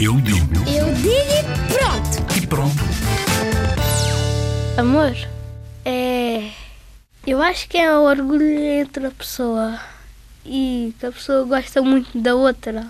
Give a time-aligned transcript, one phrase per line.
[0.00, 2.36] Eu digo Eu digo e pronto.
[2.42, 2.82] e pronto.
[4.78, 5.14] Amor
[5.84, 6.50] é.
[7.26, 9.78] Eu acho que é o orgulho entre a pessoa
[10.44, 12.86] e que a pessoa gosta muito da outra.